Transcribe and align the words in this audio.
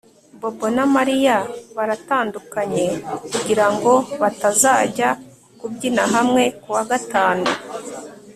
Bobo 0.39 0.67
na 0.77 0.85
Mariya 0.95 1.37
baratandukanye 1.75 2.85
kugirango 3.31 3.91
batazajya 4.21 5.09
kubyina 5.59 6.03
hamwe 6.13 6.43
kuwa 6.61 6.83
gatanu 6.91 7.47